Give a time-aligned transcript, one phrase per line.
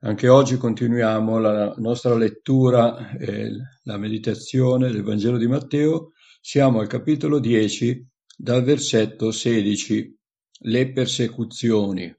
[0.00, 3.50] Anche oggi continuiamo la nostra lettura e
[3.82, 6.12] la meditazione del Vangelo di Matteo.
[6.40, 8.06] Siamo al capitolo 10,
[8.36, 10.16] dal versetto 16,
[10.60, 12.16] le persecuzioni.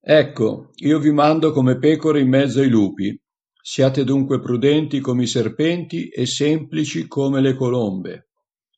[0.00, 3.20] Ecco, io vi mando come pecore in mezzo ai lupi.
[3.60, 8.28] Siate dunque prudenti come i serpenti e semplici come le colombe.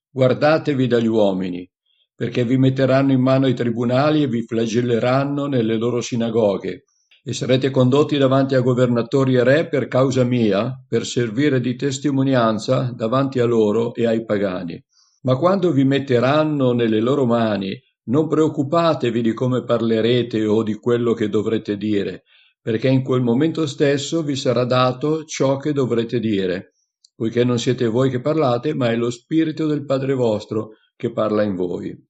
[0.09, 1.71] Guardatevi dagli uomini,
[2.15, 6.85] perché vi metteranno in mano ai tribunali e vi flagelleranno nelle loro sinagoghe
[7.29, 12.93] e sarete condotti davanti a governatori e re per causa mia, per servire di testimonianza
[12.95, 14.81] davanti a loro e ai pagani.
[15.23, 17.77] Ma quando vi metteranno nelle loro mani,
[18.11, 22.23] non preoccupatevi di come parlerete o di quello che dovrete dire,
[22.63, 26.75] perché in quel momento stesso vi sarà dato ciò che dovrete dire,
[27.17, 31.43] poiché non siete voi che parlate, ma è lo Spirito del Padre vostro che parla
[31.43, 32.06] in voi.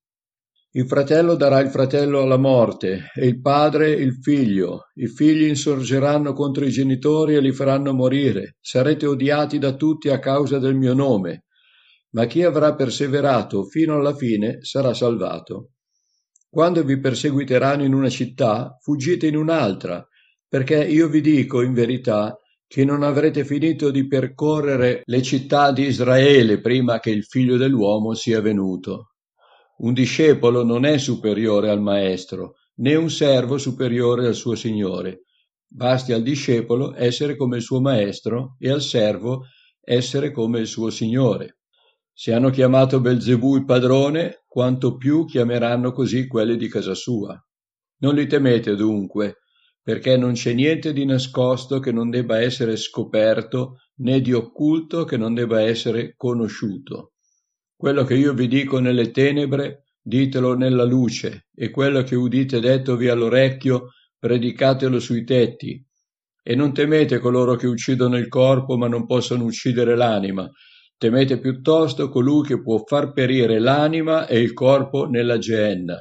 [0.76, 4.90] Il fratello darà il fratello alla morte e il padre il figlio.
[4.96, 8.56] I figli insorgeranno contro i genitori e li faranno morire.
[8.60, 11.44] Sarete odiati da tutti a causa del mio nome.
[12.10, 15.70] Ma chi avrà perseverato fino alla fine sarà salvato.
[16.46, 20.06] Quando vi perseguiteranno in una città, fuggite in un'altra,
[20.46, 25.84] perché io vi dico in verità che non avrete finito di percorrere le città di
[25.86, 29.12] Israele prima che il figlio dell'uomo sia venuto.
[29.78, 35.24] Un discepolo non è superiore al maestro, né un servo superiore al suo signore.
[35.68, 39.46] Basti al discepolo essere come il suo maestro e al servo
[39.82, 41.58] essere come il suo signore.
[42.12, 47.38] Se hanno chiamato Belzebù il padrone, quanto più chiameranno così quelli di casa sua.
[47.98, 49.40] Non li temete dunque,
[49.82, 55.18] perché non c'è niente di nascosto che non debba essere scoperto, né di occulto che
[55.18, 57.12] non debba essere conosciuto.
[57.78, 63.08] Quello che io vi dico nelle tenebre, ditelo nella luce, e quello che udite dettovi
[63.08, 65.84] all'orecchio, predicatelo sui tetti.
[66.42, 70.50] E non temete coloro che uccidono il corpo, ma non possono uccidere l'anima.
[70.96, 75.96] Temete piuttosto colui che può far perire l'anima e il corpo nella geenna.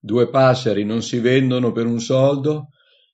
[0.00, 2.68] Due passeri non si vendono per un soldo,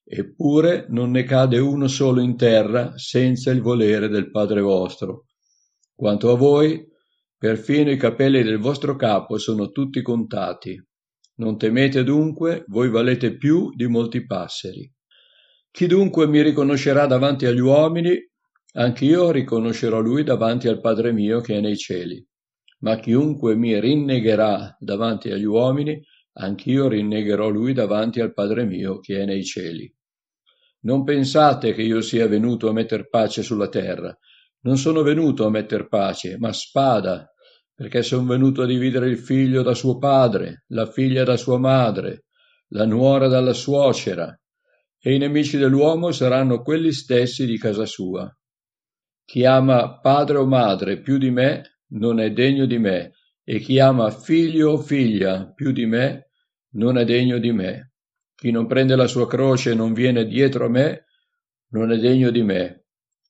[0.04, 5.24] eppure non ne cade uno solo in terra senza il volere del Padre vostro.
[5.94, 6.90] Quanto a voi,
[7.42, 10.80] Perfino i capelli del vostro capo sono tutti contati.
[11.38, 14.88] Non temete dunque, voi valete più di molti passeri.
[15.68, 18.16] Chi dunque mi riconoscerà davanti agli uomini,
[18.74, 22.24] anch'io riconoscerò lui davanti al Padre mio che è nei cieli.
[22.82, 26.00] Ma chiunque mi rinnegherà davanti agli uomini,
[26.34, 29.92] anch'io rinnegherò lui davanti al Padre mio che è nei cieli.
[30.82, 34.16] Non pensate che io sia venuto a metter pace sulla terra.
[34.60, 37.31] Non sono venuto a metter pace, ma spada,
[37.74, 42.24] perché son venuto a dividere il figlio da suo padre, la figlia da sua madre,
[42.68, 44.38] la nuora dalla suocera,
[44.98, 48.30] e i nemici dell'uomo saranno quelli stessi di casa sua.
[49.24, 53.12] Chi ama padre o madre più di me non è degno di me,
[53.44, 56.30] e chi ama figlio o figlia più di me
[56.74, 57.92] non è degno di me.
[58.34, 61.04] Chi non prende la sua croce e non viene dietro a me
[61.70, 62.84] non è degno di me.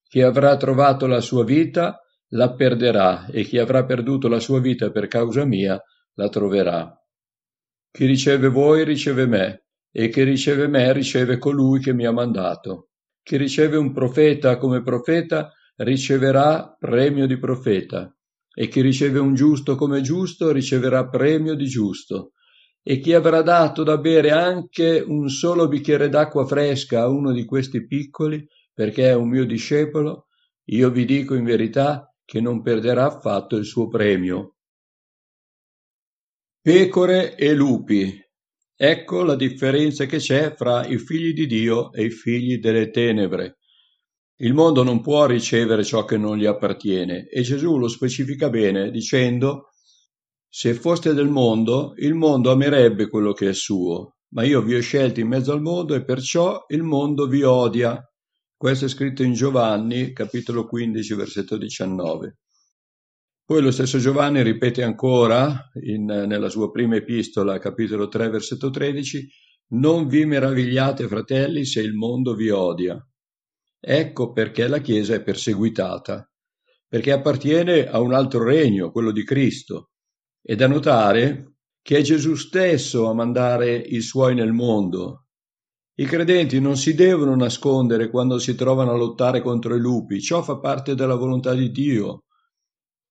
[0.09, 2.01] Chi avrà trovato la sua vita
[2.35, 5.81] la perderà e chi avrà perduto la sua vita per causa mia
[6.15, 6.95] la troverà.
[7.91, 12.89] Chi riceve voi riceve me, e chi riceve me riceve colui che mi ha mandato.
[13.23, 18.15] Chi riceve un profeta come profeta riceverà premio di profeta,
[18.55, 22.33] e chi riceve un giusto come giusto riceverà premio di giusto.
[22.83, 27.45] E chi avrà dato da bere anche un solo bicchiere d'acqua fresca a uno di
[27.45, 30.29] questi piccoli, perché è un mio discepolo,
[30.65, 34.57] io vi dico in verità che non perderà affatto il suo premio.
[36.61, 38.21] Pecore e lupi.
[38.75, 43.59] Ecco la differenza che c'è fra i figli di Dio e i figli delle tenebre.
[44.37, 48.91] Il mondo non può ricevere ciò che non gli appartiene e Gesù lo specifica bene
[48.91, 49.73] dicendo
[50.55, 54.81] se foste del mondo, il mondo amerebbe quello che è suo, ma io vi ho
[54.81, 57.99] scelti in mezzo al mondo e perciò il mondo vi odia.
[58.63, 62.37] Questo è scritto in Giovanni, capitolo 15, versetto 19.
[63.45, 69.29] Poi lo stesso Giovanni ripete ancora in, nella sua prima epistola, capitolo 3, versetto 13,
[69.71, 73.05] Non vi meravigliate, fratelli, se il mondo vi odia.
[73.81, 76.31] Ecco perché la Chiesa è perseguitata,
[76.87, 79.91] perché appartiene a un altro regno, quello di Cristo.
[80.41, 85.27] È da notare che è Gesù stesso a mandare i suoi nel mondo,
[85.97, 90.43] i credenti non si devono nascondere quando si trovano a lottare contro i lupi, ciò
[90.43, 92.25] fa parte della volontà di Dio.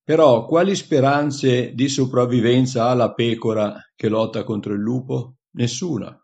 [0.04, 5.36] Però quali speranze di sopravvivenza ha la pecora che lotta contro il lupo?
[5.51, 6.18] Nessuna.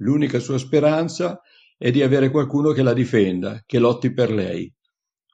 [0.00, 1.40] L'unica sua speranza
[1.78, 4.70] è di avere qualcuno che la difenda, che lotti per lei.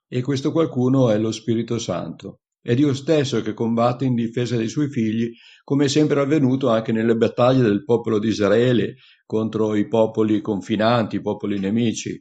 [0.06, 2.42] E questo qualcuno è lo Spirito Santo.
[2.66, 5.30] È Dio stesso che combatte in difesa dei suoi figli,
[5.64, 8.94] come è sempre avvenuto anche nelle battaglie del popolo di Israele
[9.26, 12.18] contro i popoli confinanti, i popoli nemici.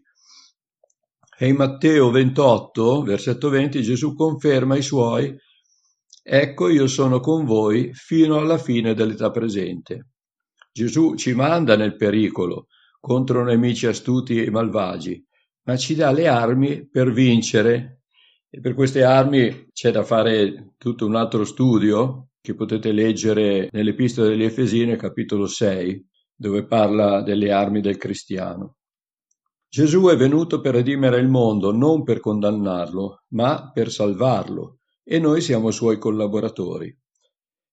[1.37, 5.33] E in Matteo 28, versetto 20, Gesù conferma ai suoi,
[6.25, 10.09] Ecco io sono con voi fino alla fine dell'età presente.
[10.73, 12.67] Gesù ci manda nel pericolo
[12.99, 15.25] contro nemici astuti e malvagi,
[15.63, 18.02] ma ci dà le armi per vincere
[18.55, 24.27] e per queste armi c'è da fare tutto un altro studio che potete leggere nell'Epistola
[24.27, 26.05] degli Efesini, capitolo 6,
[26.35, 28.75] dove parla delle armi del cristiano.
[29.67, 35.41] Gesù è venuto per redimere il mondo, non per condannarlo, ma per salvarlo, e noi
[35.41, 36.95] siamo suoi collaboratori.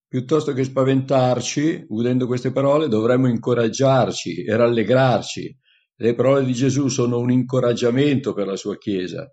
[0.08, 5.58] Piuttosto che spaventarci, udendo queste parole, dovremmo incoraggiarci e rallegrarci.
[5.96, 9.30] Le parole di Gesù sono un incoraggiamento per la sua Chiesa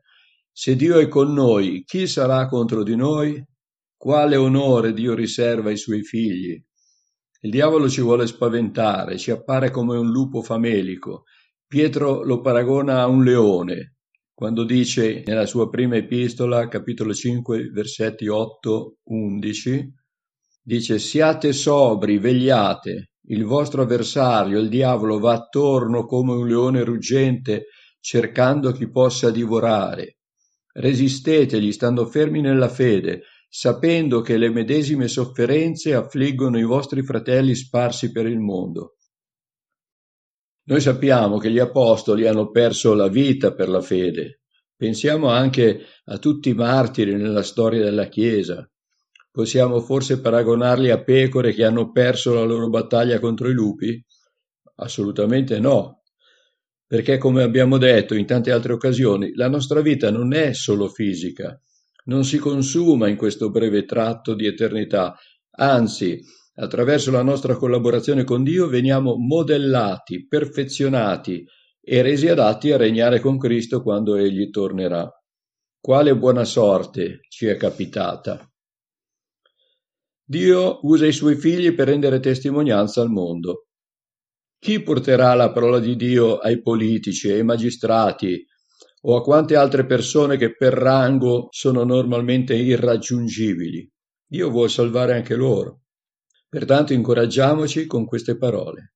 [0.60, 3.40] se Dio è con noi, chi sarà contro di noi?
[3.96, 6.60] Quale onore Dio riserva ai suoi figli?
[7.42, 11.26] Il diavolo ci vuole spaventare, ci appare come un lupo famelico.
[11.68, 13.98] Pietro lo paragona a un leone,
[14.34, 19.90] quando dice nella sua prima epistola, capitolo 5, versetti 8-11,
[20.64, 27.66] dice siate sobri, vegliate, il vostro avversario, il diavolo, va attorno come un leone ruggente
[28.00, 30.17] cercando chi possa divorare
[30.80, 38.12] Resistetegli stando fermi nella fede, sapendo che le medesime sofferenze affliggono i vostri fratelli sparsi
[38.12, 38.98] per il mondo.
[40.66, 44.42] Noi sappiamo che gli apostoli hanno perso la vita per la fede.
[44.76, 48.70] Pensiamo anche a tutti i martiri nella storia della Chiesa.
[49.32, 54.00] Possiamo forse paragonarli a pecore che hanno perso la loro battaglia contro i lupi?
[54.76, 56.04] Assolutamente no
[56.88, 61.60] perché come abbiamo detto in tante altre occasioni, la nostra vita non è solo fisica,
[62.06, 65.16] non si consuma in questo breve tratto di eternità,
[65.58, 66.22] anzi,
[66.56, 71.46] attraverso la nostra collaborazione con Dio veniamo modellati, perfezionati
[71.82, 75.10] e resi adatti a regnare con Cristo quando Egli tornerà.
[75.80, 78.50] Quale buona sorte ci è capitata.
[80.24, 83.67] Dio usa i suoi figli per rendere testimonianza al mondo.
[84.60, 88.46] Chi porterà la parola di Dio ai politici, ai magistrati
[89.02, 93.90] o a quante altre persone che per rango sono normalmente irraggiungibili?
[94.26, 95.82] Dio vuole salvare anche loro.
[96.50, 98.94] Pertanto incoraggiamoci con queste parole.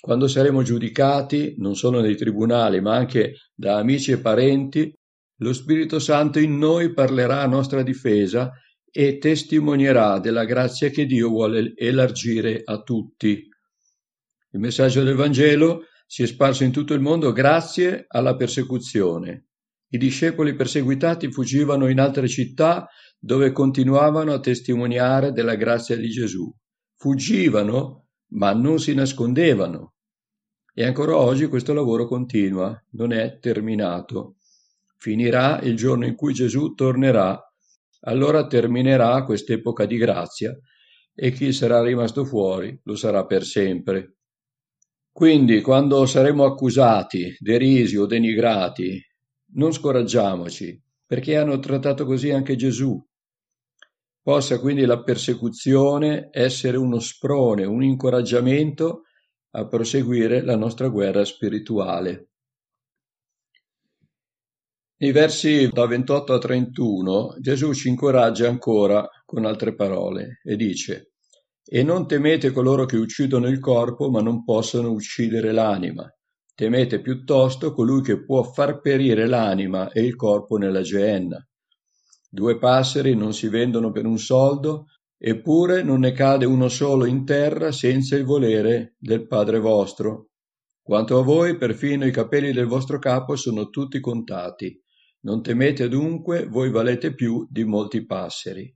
[0.00, 4.92] Quando saremo giudicati, non solo nei tribunali, ma anche da amici e parenti,
[5.36, 8.50] lo Spirito Santo in noi parlerà a nostra difesa
[8.90, 13.48] e testimonierà della grazia che Dio vuole elargire a tutti.
[14.54, 19.46] Il messaggio del Vangelo si è sparso in tutto il mondo grazie alla persecuzione.
[19.88, 22.86] I discepoli perseguitati fuggivano in altre città
[23.18, 26.54] dove continuavano a testimoniare della grazia di Gesù.
[26.96, 29.94] Fuggivano, ma non si nascondevano.
[30.74, 34.36] E ancora oggi questo lavoro continua, non è terminato.
[34.98, 37.42] Finirà il giorno in cui Gesù tornerà,
[38.00, 40.54] allora terminerà quest'epoca di grazia
[41.14, 44.16] e chi sarà rimasto fuori lo sarà per sempre.
[45.12, 48.98] Quindi, quando saremo accusati, derisi o denigrati,
[49.54, 52.98] non scoraggiamoci, perché hanno trattato così anche Gesù.
[54.22, 59.02] Possa quindi la persecuzione essere uno sprone, un incoraggiamento
[59.50, 62.28] a proseguire la nostra guerra spirituale.
[64.96, 71.11] Nei versi da 28 a 31 Gesù ci incoraggia ancora con altre parole e dice
[71.64, 76.08] e non temete coloro che uccidono il corpo, ma non possono uccidere l'anima.
[76.54, 81.44] Temete piuttosto colui che può far perire l'anima e il corpo nella geenna.
[82.28, 84.86] Due passeri non si vendono per un soldo,
[85.18, 90.30] eppure non ne cade uno solo in terra senza il volere del Padre vostro.
[90.82, 94.82] Quanto a voi, perfino i capelli del vostro capo sono tutti contati.
[95.20, 98.74] Non temete dunque, voi valete più di molti passeri.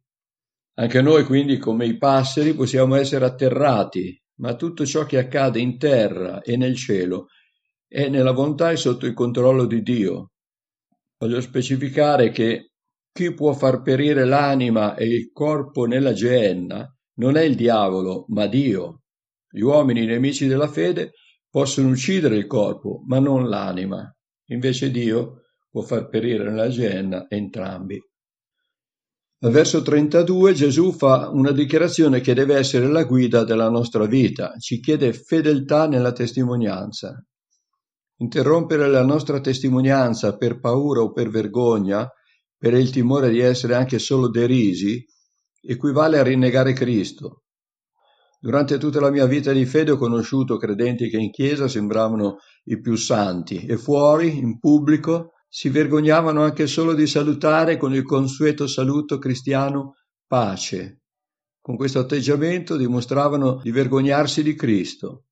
[0.79, 5.79] Anche noi quindi come i passeri possiamo essere atterrati, ma tutto ciò che accade in
[5.79, 7.29] terra e nel cielo
[7.89, 10.33] è nella volontà e sotto il controllo di Dio.
[11.19, 12.73] Voglio specificare che
[13.11, 18.47] chi può far perire l'anima e il corpo nella geenna non è il diavolo, ma
[18.47, 19.05] Dio.
[19.49, 21.13] Gli uomini nemici della fede
[21.49, 24.15] possono uccidere il corpo, ma non l'anima.
[24.51, 27.99] Invece Dio può far perire nella geenna entrambi.
[29.47, 34.55] Al verso 32 Gesù fa una dichiarazione che deve essere la guida della nostra vita,
[34.59, 37.25] ci chiede fedeltà nella testimonianza.
[38.17, 42.11] Interrompere la nostra testimonianza per paura o per vergogna,
[42.59, 45.05] per il timore di essere anche solo derisi,
[45.63, 47.45] equivale a rinnegare Cristo.
[48.41, 52.81] Durante tutta la mia vita di fede ho conosciuto credenti che in chiesa sembravano i
[52.81, 58.67] più santi e fuori, in pubblico, si vergognavano anche solo di salutare con il consueto
[58.67, 59.95] saluto cristiano
[60.27, 61.03] pace.
[61.61, 65.25] Con questo atteggiamento dimostravano di vergognarsi di Cristo.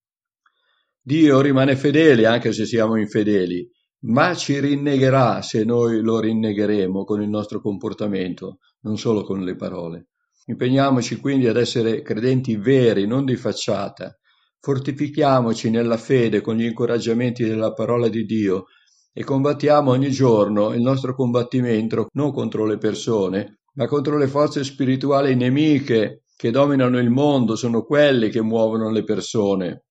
[1.00, 3.70] Dio rimane fedele anche se siamo infedeli,
[4.06, 9.56] ma ci rinnegherà se noi lo rinnegheremo con il nostro comportamento, non solo con le
[9.56, 10.08] parole.
[10.46, 14.18] Impegniamoci quindi ad essere credenti veri, non di facciata.
[14.60, 18.64] Fortifichiamoci nella fede con gli incoraggiamenti della parola di Dio
[19.14, 24.64] e combattiamo ogni giorno il nostro combattimento non contro le persone, ma contro le forze
[24.64, 29.84] spirituali nemiche che dominano il mondo, sono quelle che muovono le persone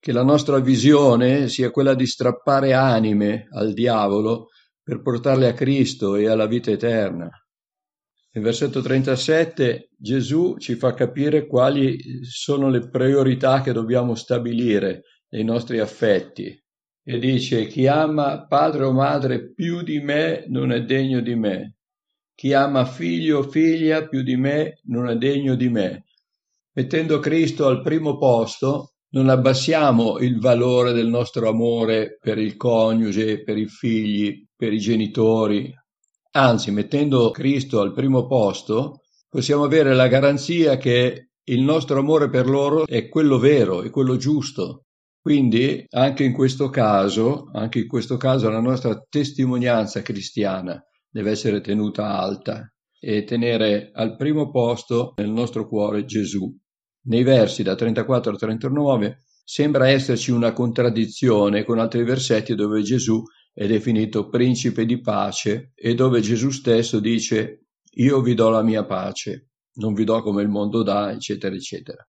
[0.00, 4.48] che la nostra visione sia quella di strappare anime al diavolo
[4.82, 7.28] per portarle a Cristo e alla vita eterna.
[8.32, 15.44] Nel versetto 37 Gesù ci fa capire quali sono le priorità che dobbiamo stabilire nei
[15.44, 16.58] nostri affetti
[17.02, 21.76] e dice chi ama padre o madre più di me non è degno di me,
[22.34, 26.04] chi ama figlio o figlia più di me non è degno di me.
[26.72, 33.42] Mettendo Cristo al primo posto, non abbassiamo il valore del nostro amore per il coniuge,
[33.42, 35.70] per i figli, per i genitori.
[36.32, 42.48] Anzi, mettendo Cristo al primo posto, possiamo avere la garanzia che il nostro amore per
[42.48, 44.84] loro è quello vero, è quello giusto.
[45.22, 51.60] Quindi, anche in questo caso, anche in questo caso la nostra testimonianza cristiana deve essere
[51.60, 56.50] tenuta alta e tenere al primo posto nel nostro cuore Gesù.
[57.02, 63.22] Nei versi da 34 a 39 sembra esserci una contraddizione con altri versetti dove Gesù
[63.52, 68.86] è definito principe di pace e dove Gesù stesso dice io vi do la mia
[68.86, 72.06] pace, non vi do come il mondo dà, eccetera, eccetera.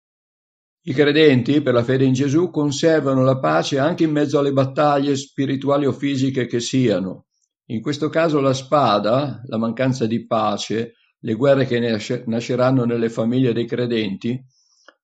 [0.83, 5.15] I credenti, per la fede in Gesù, conservano la pace anche in mezzo alle battaglie
[5.15, 7.27] spirituali o fisiche che siano.
[7.65, 11.79] In questo caso la spada, la mancanza di pace, le guerre che
[12.25, 14.43] nasceranno nelle famiglie dei credenti,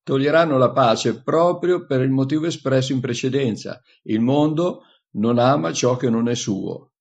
[0.01, 3.79] toglieranno la pace proprio per il motivo espresso in precedenza.
[4.01, 4.81] Il mondo
[5.11, 6.93] non ama ciò che non è suo.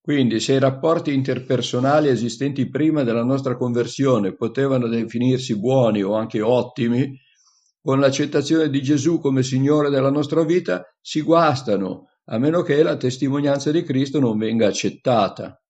[0.00, 6.40] Quindi se i rapporti interpersonali esistenti prima della nostra conversione potevano definirsi buoni o anche
[6.40, 7.20] ottimi,
[7.84, 12.96] con l'accettazione di Gesù come Signore della nostra vita si guastano, a meno che la
[12.96, 15.62] testimonianza di Cristo non venga accettata.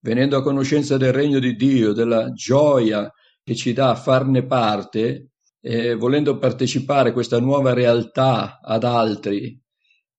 [0.00, 3.12] Venendo a conoscenza del regno di Dio, della gioia
[3.44, 9.60] che ci dà a farne parte, eh, volendo partecipare questa nuova realtà ad altri,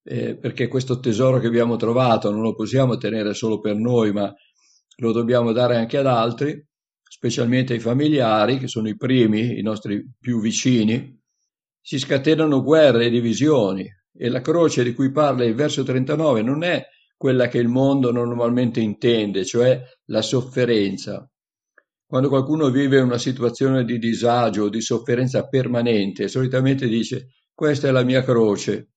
[0.03, 4.31] eh, perché questo tesoro che abbiamo trovato non lo possiamo tenere solo per noi, ma
[4.97, 6.63] lo dobbiamo dare anche ad altri,
[7.17, 11.19] specialmente ai familiari, che sono i primi, i nostri più vicini,
[11.81, 16.63] si scatenano guerre e divisioni e la croce di cui parla il verso 39 non
[16.63, 16.85] è
[17.17, 21.27] quella che il mondo normalmente intende, cioè la sofferenza,
[22.05, 27.91] quando qualcuno vive una situazione di disagio o di sofferenza permanente, solitamente dice questa è
[27.91, 28.91] la mia croce.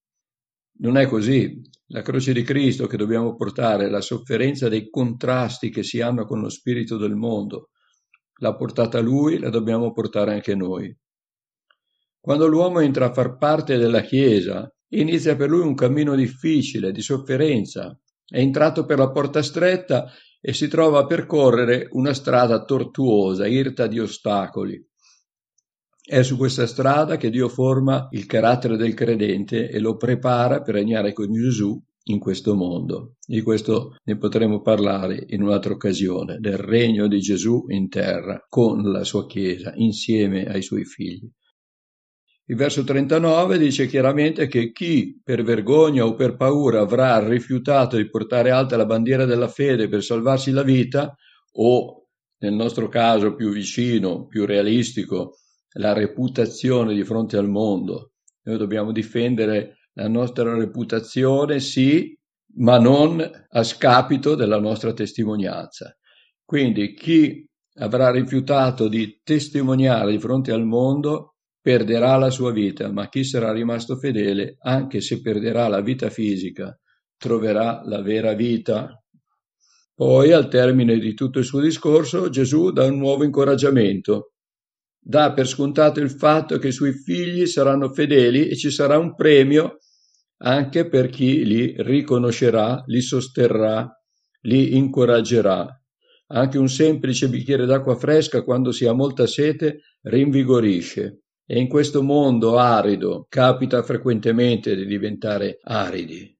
[0.81, 1.61] Non è così.
[1.87, 6.41] La croce di Cristo che dobbiamo portare la sofferenza dei contrasti che si hanno con
[6.41, 7.71] lo spirito del mondo.
[8.41, 10.95] L'ha portata lui, la dobbiamo portare anche noi.
[12.19, 17.03] Quando l'uomo entra a far parte della Chiesa, inizia per lui un cammino difficile, di
[17.03, 17.99] sofferenza.
[18.27, 23.87] È entrato per la porta stretta e si trova a percorrere una strada tortuosa, irta
[23.87, 24.83] di ostacoli.
[26.03, 30.75] È su questa strada che Dio forma il carattere del credente e lo prepara per
[30.75, 31.79] regnare con Gesù
[32.11, 33.17] in questo mondo.
[33.25, 38.83] Di questo ne potremo parlare in un'altra occasione, del regno di Gesù in terra con
[38.91, 41.31] la sua Chiesa, insieme ai suoi figli.
[42.51, 48.09] Il verso 39 dice chiaramente che chi per vergogna o per paura avrà rifiutato di
[48.09, 51.15] portare alta la bandiera della fede per salvarsi la vita,
[51.53, 52.07] o
[52.39, 55.37] nel nostro caso più vicino, più realistico,
[55.75, 58.15] la reputazione di fronte al mondo.
[58.43, 62.17] Noi dobbiamo difendere la nostra reputazione, sì,
[62.57, 65.95] ma non a scapito della nostra testimonianza.
[66.43, 73.11] Quindi chi avrà rifiutato di testimoniare di fronte al mondo perderà la sua vita, ma
[73.11, 76.75] chi sarà rimasto fedele, anche se perderà la vita fisica,
[77.19, 78.99] troverà la vera vita.
[79.95, 84.33] Poi, al termine di tutto il suo discorso, Gesù dà un nuovo incoraggiamento.
[84.99, 89.15] Dà per scontato il fatto che i suoi figli saranno fedeli e ci sarà un
[89.15, 89.77] premio
[90.43, 93.91] anche per chi li riconoscerà, li sosterrà,
[94.43, 95.67] li incoraggerà.
[96.33, 101.23] Anche un semplice bicchiere d'acqua fresca quando si ha molta sete rinvigorisce.
[101.45, 106.33] E in questo mondo arido capita frequentemente di diventare aridi.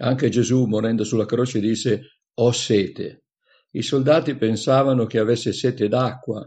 [0.00, 3.24] Anche Gesù, morendo sulla croce, disse ho sete.
[3.70, 6.46] I soldati pensavano che avesse sete d'acqua,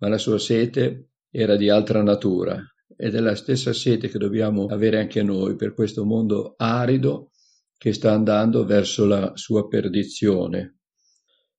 [0.00, 2.62] ma la sua sete era di altra natura
[2.96, 7.30] ed è la stessa sete che dobbiamo avere anche noi per questo mondo arido
[7.76, 10.78] che sta andando verso la sua perdizione.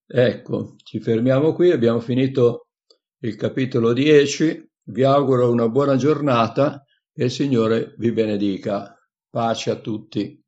[0.08, 2.68] Ecco, ci fermiamo qui, abbiamo finito
[3.20, 8.96] il capitolo 10, vi auguro una buona giornata e il Signore vi benedica.
[9.30, 10.42] Pace a tutti.